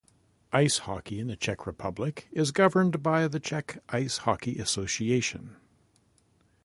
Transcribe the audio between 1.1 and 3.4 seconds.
in the Czech Republic is governed by the